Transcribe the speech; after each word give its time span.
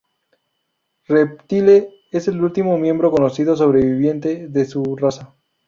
Reptile 1.07 1.93
es 2.09 2.27
el 2.27 2.43
último 2.43 2.75
miembro 2.79 3.11
conocido 3.11 3.55
sobreviviente 3.55 4.47
de 4.47 4.65
su 4.65 4.95
raza. 4.95 5.35